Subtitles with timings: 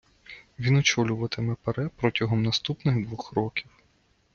[0.59, 3.69] Він очолюватиме ПАРЄ протягом наступних двох років.